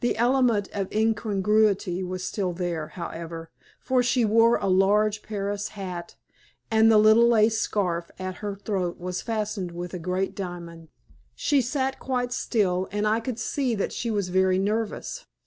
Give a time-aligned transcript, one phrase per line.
[0.00, 6.16] The element of incongruity was still there, however, for she wore a large Paris hat,
[6.70, 10.88] and the little lace scarf at her throat was fastened with a great diamond.
[11.34, 15.26] She sat quite still, and I could see that she was very nervous.